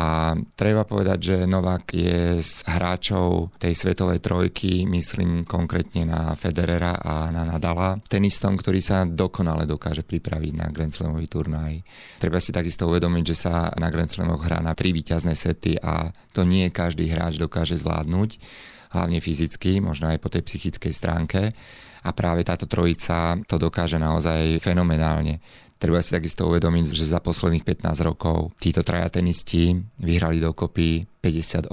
treba 0.54 0.84
povedať, 0.84 1.18
že 1.20 1.36
Novak 1.48 1.96
je 1.96 2.38
z 2.44 2.54
hráčov 2.68 3.56
tej 3.56 3.72
svetovej 3.72 4.20
trojky, 4.20 4.84
myslím 4.84 5.48
konkrétne 5.48 6.04
na 6.04 6.36
Federera 6.36 7.00
a 7.00 7.32
na 7.32 7.48
Nadala, 7.48 7.96
tenistom, 8.06 8.54
ktorý 8.60 8.80
sa 8.84 9.08
dokonale 9.08 9.64
dokáže 9.64 10.04
pripraviť 10.04 10.52
na 10.56 10.66
Grand 10.68 10.92
Slamový 10.92 11.26
turnaj. 11.26 11.80
Treba 12.20 12.38
si 12.38 12.52
takisto 12.52 12.90
uvedomiť, 12.90 13.24
že 13.32 13.36
sa 13.36 13.72
na 13.80 13.88
Grand 13.88 14.10
Slamoch 14.10 14.44
hrá 14.44 14.60
na 14.60 14.76
tri 14.76 14.92
víťazné 14.92 15.32
sety 15.32 15.80
a 15.80 16.12
to 16.36 16.44
nie 16.44 16.68
každý 16.68 17.08
hráč 17.08 17.40
dokáže 17.40 17.80
zvládnuť 17.80 18.30
hlavne 18.90 19.22
fyzicky, 19.22 19.78
možno 19.78 20.10
aj 20.10 20.18
po 20.18 20.28
tej 20.28 20.42
psychickej 20.42 20.92
stránke. 20.92 21.54
A 22.04 22.10
práve 22.16 22.46
táto 22.46 22.64
trojica 22.64 23.36
to 23.44 23.60
dokáže 23.60 24.00
naozaj 24.00 24.60
fenomenálne. 24.60 25.40
Treba 25.80 26.04
si 26.04 26.12
takisto 26.12 26.44
uvedomiť, 26.44 26.92
že 26.92 27.08
za 27.08 27.24
posledných 27.24 27.64
15 27.64 28.04
rokov 28.04 28.52
títo 28.60 28.84
traja 28.84 29.08
tenisti 29.08 29.72
vyhrali 29.96 30.36
dokopy 30.36 31.08
58 31.24 31.72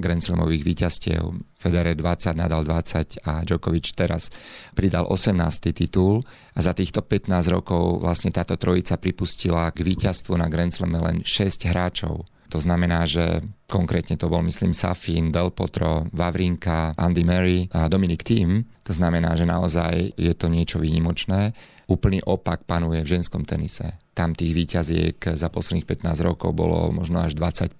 Grand 0.00 0.22
Slamových 0.24 0.64
víťazstiev. 0.64 1.20
Federer 1.60 1.92
20, 1.92 2.40
Nadal 2.40 2.64
20 2.64 3.20
a 3.28 3.44
Djokovic 3.44 3.92
teraz 3.92 4.32
pridal 4.72 5.04
18. 5.12 5.76
titul 5.76 6.24
a 6.56 6.58
za 6.64 6.72
týchto 6.72 7.04
15 7.04 7.52
rokov 7.52 8.00
vlastne 8.00 8.32
táto 8.32 8.56
trojica 8.56 8.96
pripustila 8.96 9.68
k 9.76 9.92
víťazstvu 9.92 10.40
na 10.40 10.48
Grand 10.48 10.72
Slame 10.72 10.96
len 11.04 11.20
6 11.20 11.68
hráčov. 11.68 12.24
To 12.52 12.58
znamená, 12.60 13.08
že 13.08 13.42
konkrétne 13.66 14.14
to 14.14 14.30
bol, 14.30 14.44
myslím, 14.44 14.76
Safin, 14.76 15.32
Del 15.34 15.50
Potro, 15.50 16.06
Vavrinka, 16.12 16.94
Andy 16.94 17.24
Murray 17.24 17.66
a 17.72 17.88
Dominic 17.90 18.22
Thiem. 18.22 18.68
To 18.84 18.92
znamená, 18.92 19.34
že 19.34 19.48
naozaj 19.48 20.14
je 20.14 20.32
to 20.36 20.52
niečo 20.52 20.78
výnimočné. 20.78 21.56
Úplný 21.84 22.24
opak 22.24 22.64
panuje 22.64 23.04
v 23.04 23.18
ženskom 23.18 23.44
tenise. 23.44 24.00
Tam 24.16 24.32
tých 24.32 24.56
výťaziek 24.56 25.18
za 25.36 25.48
posledných 25.52 25.84
15 25.84 26.24
rokov 26.24 26.56
bolo 26.56 26.88
možno 26.94 27.20
až 27.20 27.36
25 27.36 27.76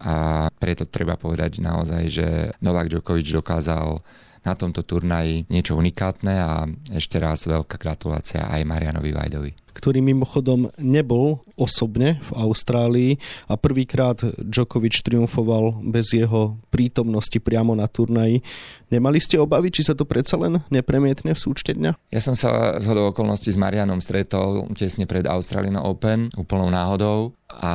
a 0.00 0.48
preto 0.56 0.88
treba 0.88 1.18
povedať 1.18 1.60
naozaj, 1.60 2.02
že 2.08 2.28
Novak 2.64 2.88
Djokovic 2.88 3.28
dokázal 3.28 4.00
na 4.44 4.52
tomto 4.52 4.84
turnaji 4.84 5.48
niečo 5.48 5.76
unikátne 5.76 6.34
a 6.36 6.68
ešte 6.92 7.16
raz 7.16 7.48
veľká 7.48 7.80
gratulácia 7.80 8.44
aj 8.48 8.68
Marianovi 8.68 9.12
Vajdovi 9.12 9.63
ktorý 9.74 10.00
mimochodom 10.00 10.70
nebol 10.78 11.42
osobne 11.58 12.22
v 12.24 12.30
Austrálii 12.38 13.12
a 13.50 13.58
prvýkrát 13.58 14.22
Djokovic 14.38 15.02
triumfoval 15.02 15.82
bez 15.82 16.14
jeho 16.14 16.56
prítomnosti 16.70 17.36
priamo 17.42 17.74
na 17.74 17.90
turnaji. 17.90 18.42
Nemali 18.90 19.18
ste 19.18 19.42
obavy, 19.42 19.74
či 19.74 19.82
sa 19.82 19.98
to 19.98 20.06
predsa 20.06 20.38
len 20.38 20.62
nepremietne 20.70 21.34
v 21.34 21.42
súčte 21.42 21.74
dňa? 21.74 22.14
Ja 22.14 22.20
som 22.22 22.38
sa 22.38 22.78
z 22.78 22.84
hodou 22.86 23.10
okolností 23.10 23.50
s 23.50 23.58
Marianom 23.58 23.98
stretol 23.98 24.70
tesne 24.78 25.06
pred 25.10 25.26
Australian 25.26 25.82
Open, 25.82 26.30
úplnou 26.38 26.70
náhodou 26.70 27.34
a 27.50 27.74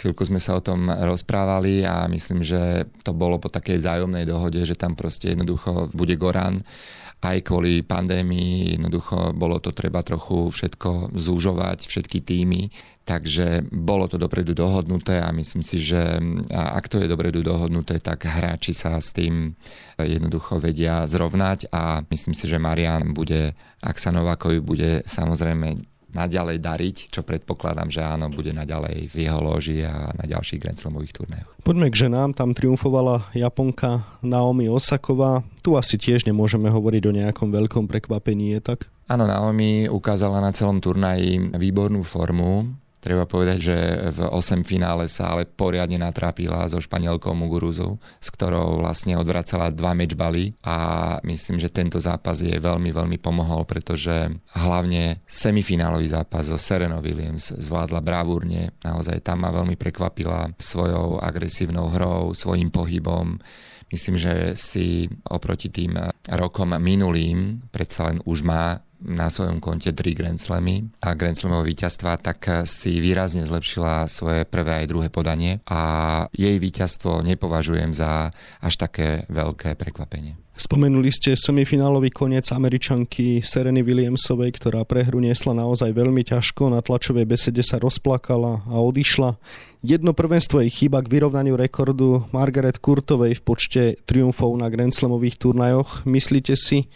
chvíľku 0.00 0.24
sme 0.24 0.40
sa 0.40 0.56
o 0.56 0.64
tom 0.64 0.88
rozprávali 0.88 1.84
a 1.84 2.08
myslím, 2.08 2.44
že 2.44 2.88
to 3.04 3.12
bolo 3.12 3.36
po 3.36 3.52
takej 3.52 3.80
vzájomnej 3.80 4.24
dohode, 4.24 4.60
že 4.64 4.76
tam 4.76 4.96
proste 4.96 5.32
jednoducho 5.32 5.92
bude 5.92 6.16
Goran 6.16 6.64
aj 7.18 7.42
kvôli 7.42 7.82
pandémii 7.82 8.78
jednoducho 8.78 9.34
bolo 9.34 9.58
to 9.58 9.74
treba 9.74 10.06
trochu 10.06 10.54
všetko 10.54 11.10
zúžovať, 11.18 11.90
všetky 11.90 12.22
týmy, 12.22 12.70
takže 13.02 13.66
bolo 13.74 14.06
to 14.06 14.22
dopredu 14.22 14.54
dohodnuté 14.54 15.18
a 15.18 15.34
myslím 15.34 15.66
si, 15.66 15.82
že 15.82 15.98
ak 16.54 16.86
to 16.86 17.02
je 17.02 17.10
dopredu 17.10 17.42
dohodnuté, 17.42 17.98
tak 17.98 18.22
hráči 18.22 18.70
sa 18.70 19.02
s 19.02 19.10
tým 19.10 19.58
jednoducho 19.98 20.62
vedia 20.62 21.02
zrovnať 21.10 21.74
a 21.74 22.06
myslím 22.06 22.38
si, 22.38 22.46
že 22.46 22.62
Marian 22.62 23.10
bude, 23.10 23.58
ak 23.82 23.98
sa 23.98 24.14
Novákovi 24.14 24.62
bude 24.62 25.02
samozrejme 25.02 25.97
naďalej 26.12 26.58
dariť, 26.64 26.96
čo 27.12 27.20
predpokladám, 27.20 27.92
že 27.92 28.00
áno, 28.00 28.32
bude 28.32 28.56
naďalej 28.56 29.12
v 29.12 29.16
jeho 29.28 29.40
loži 29.44 29.84
a 29.84 30.08
na 30.16 30.24
ďalších 30.24 30.60
Grand 30.60 30.78
Slamových 30.78 31.14
turnajoch. 31.14 31.50
Poďme 31.60 31.92
k 31.92 32.08
ženám, 32.08 32.32
tam 32.32 32.56
triumfovala 32.56 33.28
Japonka 33.36 34.08
Naomi 34.24 34.72
Osaková. 34.72 35.44
Tu 35.60 35.76
asi 35.76 36.00
tiež 36.00 36.24
nemôžeme 36.24 36.72
hovoriť 36.72 37.02
o 37.04 37.12
nejakom 37.12 37.52
veľkom 37.52 37.84
prekvapení, 37.86 38.56
je 38.56 38.60
tak? 38.64 38.88
Áno, 39.08 39.24
Naomi 39.24 39.88
ukázala 39.88 40.40
na 40.40 40.52
celom 40.52 40.80
turnaji 40.80 41.56
výbornú 41.56 42.04
formu. 42.04 42.68
Treba 42.98 43.30
povedať, 43.30 43.58
že 43.62 43.76
v 44.10 44.26
8 44.26 44.66
finále 44.66 45.06
sa 45.06 45.30
ale 45.30 45.46
poriadne 45.46 46.02
natrápila 46.02 46.66
so 46.66 46.82
Španielkou 46.82 47.30
Muguruzou, 47.30 48.02
s 48.18 48.28
ktorou 48.34 48.82
vlastne 48.82 49.14
odvracala 49.14 49.70
dva 49.70 49.94
mečbaly 49.94 50.58
a 50.66 50.76
myslím, 51.22 51.62
že 51.62 51.70
tento 51.70 52.02
zápas 52.02 52.42
jej 52.42 52.58
veľmi, 52.58 52.90
veľmi 52.90 53.18
pomohol, 53.22 53.62
pretože 53.70 54.34
hlavne 54.50 55.22
semifinálový 55.30 56.10
zápas 56.10 56.50
so 56.50 56.58
Serena 56.58 56.98
Williams 56.98 57.54
zvládla 57.54 58.02
bravúrne. 58.02 58.74
Naozaj 58.82 59.22
tam 59.22 59.46
ma 59.46 59.54
veľmi 59.54 59.78
prekvapila 59.78 60.50
svojou 60.58 61.22
agresívnou 61.22 61.94
hrou, 61.94 62.34
svojim 62.34 62.74
pohybom. 62.74 63.38
Myslím, 63.88 64.20
že 64.20 64.58
si 64.58 65.08
oproti 65.30 65.70
tým 65.70 65.96
rokom 66.28 66.76
minulým 66.76 67.62
predsa 67.72 68.10
len 68.10 68.20
už 68.26 68.44
má 68.44 68.84
na 69.02 69.30
svojom 69.30 69.62
konte 69.62 69.94
tri 69.94 70.14
Grand 70.14 70.38
Slamy 70.38 70.90
a 71.02 71.14
Grand 71.14 71.38
Slamové 71.38 71.74
víťazstva, 71.74 72.18
tak 72.18 72.66
si 72.66 72.98
výrazne 72.98 73.46
zlepšila 73.46 74.10
svoje 74.10 74.42
prvé 74.42 74.84
aj 74.84 74.90
druhé 74.90 75.08
podanie 75.08 75.62
a 75.70 76.26
jej 76.34 76.58
víťazstvo 76.58 77.22
nepovažujem 77.22 77.94
za 77.94 78.34
až 78.58 78.74
také 78.74 79.24
veľké 79.30 79.78
prekvapenie. 79.78 80.34
Spomenuli 80.58 81.14
ste 81.14 81.38
semifinálový 81.38 82.10
koniec 82.10 82.50
američanky 82.50 83.46
Sereny 83.46 83.78
Williamsovej, 83.86 84.58
ktorá 84.58 84.82
prehru 84.82 85.22
niesla 85.22 85.54
naozaj 85.54 85.94
veľmi 85.94 86.26
ťažko. 86.26 86.74
Na 86.74 86.82
tlačovej 86.82 87.30
besede 87.30 87.62
sa 87.62 87.78
rozplakala 87.78 88.66
a 88.66 88.76
odišla. 88.82 89.38
Jedno 89.86 90.10
prvenstvo 90.18 90.58
jej 90.58 90.74
chýba 90.74 90.98
k 90.98 91.14
vyrovnaniu 91.14 91.54
rekordu 91.54 92.26
Margaret 92.34 92.82
Kurtovej 92.82 93.38
v 93.38 93.42
počte 93.46 93.82
triumfov 94.02 94.50
na 94.58 94.66
Grand 94.66 94.90
Slamových 94.90 95.38
turnajoch. 95.38 96.02
Myslíte 96.10 96.58
si, 96.58 96.90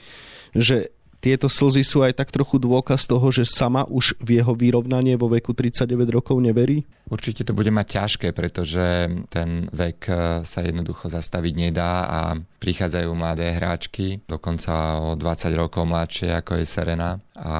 že 0.58 0.90
tieto 1.22 1.46
slzy 1.46 1.86
sú 1.86 2.02
aj 2.02 2.18
tak 2.18 2.34
trochu 2.34 2.58
dôkaz 2.58 3.06
toho, 3.06 3.30
že 3.30 3.46
sama 3.46 3.86
už 3.86 4.18
v 4.18 4.42
jeho 4.42 4.58
vyrovnanie 4.58 5.14
vo 5.14 5.30
veku 5.30 5.54
39 5.54 6.10
rokov 6.10 6.42
neverí? 6.42 6.82
Určite 7.06 7.46
to 7.46 7.54
bude 7.54 7.70
mať 7.70 8.02
ťažké, 8.02 8.28
pretože 8.34 9.06
ten 9.30 9.70
vek 9.70 9.98
eh, 10.10 10.16
sa 10.42 10.60
jednoducho 10.66 11.06
zastaviť 11.06 11.54
nedá 11.54 11.92
a 12.10 12.20
prichádzajú 12.58 13.10
mladé 13.14 13.54
hráčky, 13.54 14.26
dokonca 14.26 14.98
o 14.98 15.14
20 15.14 15.54
rokov 15.54 15.86
mladšie 15.86 16.34
ako 16.34 16.58
je 16.58 16.66
Serena 16.66 17.22
a 17.38 17.54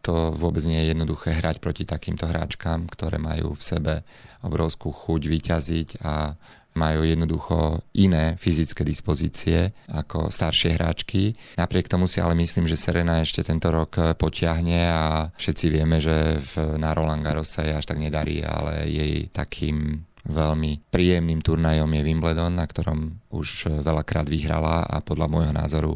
to 0.00 0.32
vôbec 0.32 0.64
nie 0.64 0.80
je 0.80 0.96
jednoduché 0.96 1.36
hrať 1.36 1.60
proti 1.60 1.84
takýmto 1.84 2.24
hráčkám, 2.24 2.88
ktoré 2.88 3.20
majú 3.20 3.52
v 3.52 3.62
sebe 3.62 3.94
obrovskú 4.40 4.88
chuť 4.88 5.22
vyťaziť 5.28 5.88
a 6.02 6.34
majú 6.74 7.04
jednoducho 7.04 7.84
iné 7.96 8.36
fyzické 8.40 8.84
dispozície 8.84 9.72
ako 9.92 10.32
staršie 10.32 10.76
hráčky. 10.76 11.36
Napriek 11.56 11.88
tomu 11.88 12.08
si 12.08 12.20
ale 12.20 12.32
myslím, 12.38 12.68
že 12.68 12.80
Serena 12.80 13.20
ešte 13.20 13.44
tento 13.44 13.68
rok 13.68 14.16
potiahne 14.16 14.80
a 14.88 15.28
všetci 15.36 15.66
vieme, 15.68 16.00
že 16.00 16.40
v, 16.40 16.78
na 16.80 16.96
Roland 16.96 17.20
Garros 17.20 17.52
sa 17.52 17.64
jej 17.64 17.76
až 17.76 17.84
tak 17.88 18.00
nedarí, 18.00 18.40
ale 18.40 18.88
jej 18.88 19.28
takým 19.28 20.08
veľmi 20.26 20.86
príjemným 20.90 21.42
turnajom 21.42 21.90
je 21.90 22.02
Wimbledon, 22.02 22.54
na 22.54 22.66
ktorom 22.66 23.22
už 23.34 23.70
veľakrát 23.82 24.26
vyhrala 24.26 24.86
a 24.86 25.02
podľa 25.02 25.26
môjho 25.26 25.52
názoru 25.54 25.92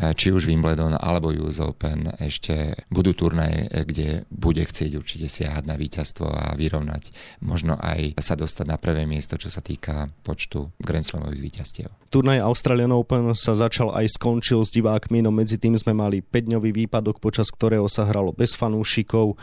E, 0.00 0.16
či 0.16 0.32
už 0.32 0.48
Wimbledon 0.48 0.96
alebo 0.96 1.28
US 1.44 1.60
Open 1.60 2.08
ešte 2.16 2.72
budú 2.88 3.12
turnaje, 3.12 3.68
e, 3.68 3.84
kde 3.84 4.08
bude 4.32 4.64
chcieť 4.64 4.96
určite 4.96 5.28
siahať 5.28 5.68
na 5.68 5.76
víťazstvo 5.76 6.24
a 6.24 6.56
vyrovnať. 6.56 7.12
Možno 7.44 7.76
aj 7.76 8.16
sa 8.16 8.32
dostať 8.32 8.64
na 8.64 8.80
prvé 8.80 9.04
miesto, 9.04 9.36
čo 9.36 9.52
sa 9.52 9.60
týka 9.60 10.08
počtu 10.24 10.72
Grand 10.80 11.04
Slamových 11.04 11.44
víťazstiev. 11.52 11.88
Turnaj 12.08 12.40
Australian 12.40 12.96
Open 12.96 13.36
sa 13.36 13.52
začal 13.52 13.92
aj 13.92 14.16
skončil 14.16 14.64
s 14.64 14.72
divákmi, 14.72 15.20
no 15.20 15.28
medzi 15.28 15.60
tým 15.60 15.76
sme 15.76 15.92
mali 15.92 16.24
5-dňový 16.24 16.86
výpadok, 16.86 17.20
počas 17.20 17.52
ktorého 17.52 17.84
sa 17.92 18.08
hralo 18.08 18.32
bez 18.32 18.56
fanúšikov. 18.56 19.36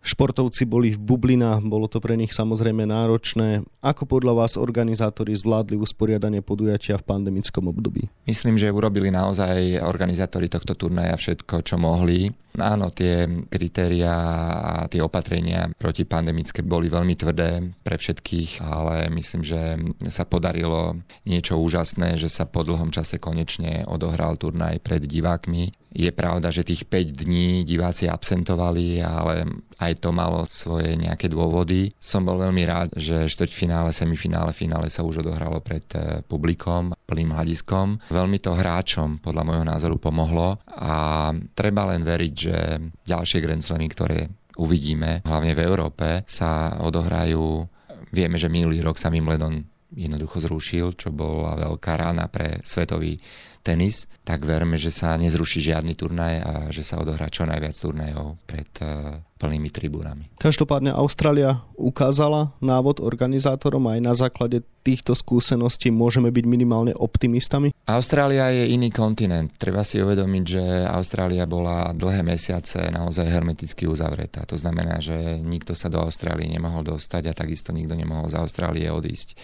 Športovci 0.00 0.64
boli 0.64 0.96
v 0.96 0.98
bublinách, 0.98 1.60
bolo 1.68 1.84
to 1.84 2.00
pre 2.00 2.16
nich 2.16 2.32
samozrejme 2.32 2.88
náročné. 2.88 3.68
Ako 3.84 4.08
podľa 4.08 4.32
vás 4.32 4.56
organizátori 4.56 5.36
zvládli 5.36 5.76
usporiadanie 5.76 6.40
podujatia 6.40 6.96
v 6.96 7.04
pandemickom 7.04 7.68
období? 7.68 8.08
Myslím, 8.24 8.56
že 8.56 8.72
urobili 8.72 9.12
naozaj 9.12 9.84
organizátori 9.84 10.48
tohto 10.48 10.72
turnaja 10.72 11.20
všetko, 11.20 11.60
čo 11.60 11.76
mohli. 11.76 12.32
Áno, 12.58 12.90
tie 12.90 13.28
kritéria 13.46 14.10
a 14.58 14.74
tie 14.90 14.98
opatrenia 14.98 15.70
protipandemické 15.78 16.66
boli 16.66 16.90
veľmi 16.90 17.14
tvrdé 17.14 17.70
pre 17.86 17.94
všetkých, 17.94 18.64
ale 18.64 19.06
myslím, 19.14 19.42
že 19.46 19.78
sa 20.10 20.26
podarilo 20.26 20.98
niečo 21.22 21.60
úžasné, 21.60 22.18
že 22.18 22.26
sa 22.26 22.50
po 22.50 22.66
dlhom 22.66 22.90
čase 22.90 23.22
konečne 23.22 23.86
odohral 23.86 24.34
turnaj 24.34 24.82
pred 24.82 25.06
divákmi. 25.06 25.70
Je 25.90 26.10
pravda, 26.14 26.54
že 26.54 26.62
tých 26.62 26.86
5 26.86 27.26
dní 27.26 27.66
diváci 27.66 28.06
absentovali, 28.06 29.02
ale 29.02 29.42
aj 29.82 29.98
to 29.98 30.14
malo 30.14 30.46
svoje 30.46 30.94
nejaké 30.94 31.26
dôvody. 31.26 31.90
Som 31.98 32.30
bol 32.30 32.38
veľmi 32.38 32.62
rád, 32.62 32.94
že 32.94 33.26
štvrťfinále, 33.26 33.90
semifinále, 33.90 34.54
finále 34.54 34.86
sa 34.86 35.02
už 35.02 35.26
odohralo 35.26 35.58
pred 35.58 35.82
eh, 35.98 36.22
publikom, 36.22 36.94
plným 37.10 37.34
hľadiskom. 37.34 38.12
Veľmi 38.12 38.38
to 38.38 38.54
hráčom 38.54 39.18
podľa 39.18 39.42
môjho 39.42 39.64
názoru 39.66 39.98
pomohlo 39.98 40.62
a 40.70 41.34
treba 41.58 41.90
len 41.90 42.06
veriť, 42.06 42.32
že 42.40 42.56
ďalšie 43.04 43.44
Grand 43.44 43.60
Slamy, 43.60 43.92
ktoré 43.92 44.32
uvidíme, 44.56 45.20
hlavne 45.24 45.52
v 45.52 45.64
Európe, 45.64 46.08
sa 46.24 46.80
odohrajú. 46.80 47.68
Vieme, 48.10 48.40
že 48.40 48.48
minulý 48.48 48.80
rok 48.80 48.96
sa 48.96 49.12
Wimbledon 49.12 49.62
jednoducho 49.94 50.40
zrušil, 50.40 50.94
čo 50.94 51.10
bola 51.10 51.58
veľká 51.58 51.92
rána 51.98 52.30
pre 52.30 52.62
svetový 52.62 53.18
tenis, 53.60 54.08
tak 54.24 54.48
verme, 54.48 54.80
že 54.80 54.88
sa 54.88 55.16
nezruší 55.20 55.60
žiadny 55.60 55.92
turnaj 55.92 56.34
a 56.40 56.52
že 56.72 56.80
sa 56.80 57.00
odohrá 57.00 57.28
čo 57.28 57.44
najviac 57.44 57.76
turnajov 57.76 58.40
pred 58.48 58.68
uh, 58.80 59.20
plnými 59.40 59.72
tribúnami. 59.72 60.28
Každopádne 60.36 60.92
Austrália 60.92 61.64
ukázala 61.76 62.52
návod 62.60 63.00
organizátorom 63.00 63.88
aj 63.88 63.98
na 64.04 64.12
základe 64.12 64.60
týchto 64.80 65.12
skúseností 65.12 65.88
môžeme 65.92 66.28
byť 66.28 66.44
minimálne 66.44 66.92
optimistami? 66.96 67.72
Austrália 67.88 68.52
je 68.52 68.72
iný 68.72 68.92
kontinent. 68.92 69.52
Treba 69.56 69.84
si 69.84 70.00
uvedomiť, 70.00 70.44
že 70.44 70.64
Austrália 70.88 71.44
bola 71.48 71.92
dlhé 71.96 72.20
mesiace 72.24 72.88
naozaj 72.92 73.28
hermeticky 73.28 73.84
uzavretá. 73.88 74.44
To 74.48 74.56
znamená, 74.56 75.00
že 75.00 75.40
nikto 75.40 75.72
sa 75.72 75.92
do 75.92 76.00
Austrálie 76.00 76.48
nemohol 76.48 76.84
dostať 76.84 77.32
a 77.32 77.36
takisto 77.36 77.72
nikto 77.72 77.96
nemohol 77.96 78.28
z 78.28 78.40
Austrálie 78.40 78.88
odísť 78.88 79.36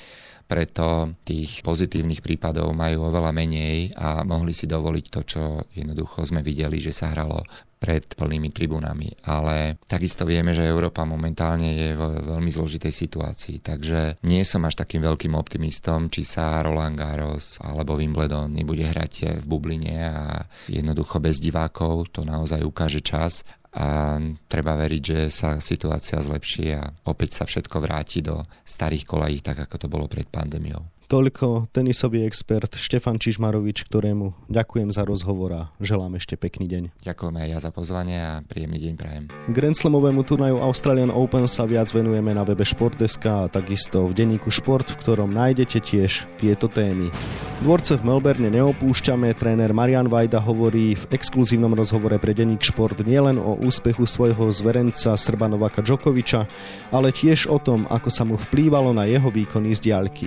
preto 0.46 1.18
tých 1.26 1.60
pozitívnych 1.66 2.22
prípadov 2.22 2.70
majú 2.70 3.10
oveľa 3.10 3.34
menej 3.34 3.90
a 3.98 4.22
mohli 4.22 4.54
si 4.54 4.70
dovoliť 4.70 5.06
to, 5.10 5.20
čo 5.26 5.42
jednoducho 5.74 6.22
sme 6.22 6.40
videli, 6.46 6.78
že 6.78 6.94
sa 6.94 7.10
hralo 7.10 7.42
pred 7.76 8.02
plnými 8.16 8.50
tribunami. 8.50 9.12
Ale 9.28 9.76
takisto 9.84 10.24
vieme, 10.24 10.56
že 10.56 10.64
Európa 10.64 11.04
momentálne 11.04 11.76
je 11.76 11.88
v 11.92 12.02
veľmi 12.24 12.48
zložitej 12.48 12.88
situácii, 12.88 13.60
takže 13.60 14.22
nie 14.24 14.40
som 14.48 14.64
až 14.64 14.80
takým 14.80 15.04
veľkým 15.04 15.36
optimistom, 15.36 16.08
či 16.08 16.24
sa 16.24 16.64
Roland 16.64 16.96
Garros 16.96 17.60
alebo 17.60 18.00
Wimbledon 18.00 18.48
nebude 18.54 18.86
hrať 18.88 19.42
v 19.42 19.44
bubline 19.44 20.08
a 20.08 20.48
jednoducho 20.70 21.20
bez 21.20 21.36
divákov, 21.36 22.16
to 22.16 22.24
naozaj 22.24 22.64
ukáže 22.64 23.04
čas 23.04 23.44
a 23.76 24.16
treba 24.48 24.72
veriť, 24.72 25.02
že 25.04 25.20
sa 25.28 25.60
situácia 25.60 26.16
zlepší 26.16 26.72
a 26.72 26.88
opäť 27.04 27.36
sa 27.36 27.44
všetko 27.44 27.76
vráti 27.84 28.24
do 28.24 28.40
starých 28.64 29.04
kolají, 29.04 29.44
tak 29.44 29.68
ako 29.68 29.76
to 29.76 29.86
bolo 29.92 30.08
pred 30.08 30.24
pandémiou. 30.32 30.95
Toľko 31.06 31.70
tenisový 31.70 32.26
expert 32.26 32.74
Štefan 32.74 33.22
Čižmarovič, 33.22 33.86
ktorému 33.86 34.50
ďakujem 34.50 34.90
za 34.90 35.06
rozhovor 35.06 35.50
a 35.54 35.62
želám 35.78 36.18
ešte 36.18 36.34
pekný 36.34 36.66
deň. 36.66 36.82
Ďakujem 37.06 37.34
aj 37.38 37.46
ja 37.46 37.58
za 37.62 37.70
pozvanie 37.70 38.18
a 38.18 38.42
príjemný 38.42 38.82
deň 38.82 38.94
prajem. 38.98 39.24
Grand 39.54 39.78
Slamovému 39.78 40.26
turnaju 40.26 40.58
Australian 40.58 41.14
Open 41.14 41.46
sa 41.46 41.62
viac 41.62 41.94
venujeme 41.94 42.34
na 42.34 42.42
webe 42.42 42.66
Športdeska 42.66 43.46
a 43.46 43.50
takisto 43.50 44.10
v 44.10 44.18
denníku 44.18 44.50
Šport, 44.50 44.90
v 44.90 44.98
ktorom 44.98 45.30
nájdete 45.30 45.78
tiež 45.78 46.26
tieto 46.42 46.66
témy. 46.66 47.14
Dvorce 47.62 48.02
v 48.02 48.02
Melbourne 48.02 48.50
neopúšťame, 48.50 49.30
tréner 49.38 49.70
Marian 49.70 50.10
Vajda 50.10 50.42
hovorí 50.42 50.98
v 50.98 51.04
exkluzívnom 51.14 51.70
rozhovore 51.70 52.18
pre 52.18 52.34
denník 52.34 52.66
Šport 52.66 52.98
nielen 53.06 53.38
o 53.38 53.54
úspechu 53.62 54.10
svojho 54.10 54.50
zverenca 54.50 55.14
Srba 55.14 55.46
Novaka 55.46 55.86
Džokoviča, 55.86 56.50
ale 56.90 57.14
tiež 57.14 57.46
o 57.46 57.62
tom, 57.62 57.86
ako 57.86 58.10
sa 58.10 58.26
mu 58.26 58.34
vplývalo 58.34 58.90
na 58.90 59.06
jeho 59.06 59.30
výkony 59.30 59.70
z 59.70 59.86
diaľky. 59.86 60.26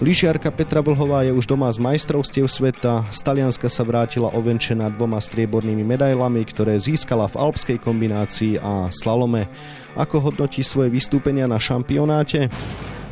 Lyžiarka 0.00 0.48
Petra 0.48 0.80
Vlhová 0.80 1.26
je 1.26 1.36
už 1.36 1.44
doma 1.44 1.68
z 1.68 1.76
majstrovstiev 1.82 2.48
sveta. 2.48 3.04
Z 3.12 3.20
Talianska 3.20 3.68
sa 3.68 3.84
vrátila 3.84 4.32
ovenčená 4.32 4.88
dvoma 4.94 5.20
striebornými 5.20 5.84
medailami, 5.84 6.40
ktoré 6.48 6.80
získala 6.80 7.28
v 7.28 7.36
alpskej 7.36 7.78
kombinácii 7.82 8.56
a 8.62 8.88
slalome. 8.88 9.50
Ako 9.98 10.32
hodnotí 10.32 10.64
svoje 10.64 10.88
vystúpenia 10.88 11.44
na 11.44 11.60
šampionáte? 11.60 12.48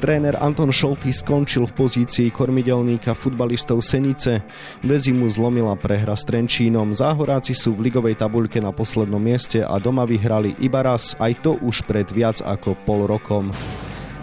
Tréner 0.00 0.32
Anton 0.40 0.72
Šolty 0.72 1.12
skončil 1.12 1.68
v 1.68 1.76
pozícii 1.76 2.32
kormidelníka 2.32 3.12
futbalistov 3.12 3.84
Senice. 3.84 4.40
Bez 4.80 5.12
mu 5.12 5.28
zlomila 5.28 5.76
prehra 5.76 6.16
s 6.16 6.24
Trenčínom. 6.24 6.96
Záhoráci 6.96 7.52
sú 7.52 7.76
v 7.76 7.92
ligovej 7.92 8.16
tabuľke 8.16 8.64
na 8.64 8.72
poslednom 8.72 9.20
mieste 9.20 9.60
a 9.60 9.76
doma 9.76 10.08
vyhrali 10.08 10.56
iba 10.64 10.80
raz, 10.80 11.12
aj 11.20 11.44
to 11.44 11.60
už 11.60 11.84
pred 11.84 12.08
viac 12.08 12.40
ako 12.40 12.80
pol 12.88 13.04
rokom. 13.04 13.52